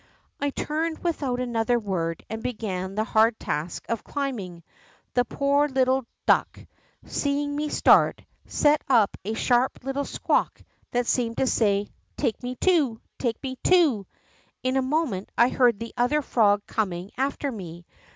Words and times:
I 0.39 0.49
turned 0.49 1.03
without 1.03 1.39
another 1.39 1.77
word 1.77 2.25
and 2.27 2.41
began 2.41 2.95
the 2.95 3.03
hard 3.03 3.39
task 3.39 3.85
of 3.87 4.03
climbing, 4.03 4.53
and 4.55 4.63
the 5.13 5.25
poor 5.25 5.67
little 5.67 6.07
duck, 6.25 6.59
seeing 7.05 7.55
me 7.55 7.69
start, 7.69 8.23
set 8.47 8.81
up 8.87 9.15
a 9.23 9.35
sharp 9.35 9.83
little 9.83 10.05
squawk 10.05 10.59
that 10.89 11.05
seemed 11.05 11.37
to 11.37 11.45
say, 11.45 11.83
^ 12.15 12.15
Take 12.17 12.41
me 12.41 12.55
too! 12.55 12.99
Take 13.19 13.43
me 13.43 13.57
too!' 13.63 14.07
In 14.63 14.75
a 14.75 14.81
moment 14.81 15.29
I 15.37 15.49
heard 15.49 15.79
the 15.79 15.93
other 15.95 16.23
frog 16.23 16.65
coming 16.65 17.11
after 17.15 17.51
me. 17.51 17.85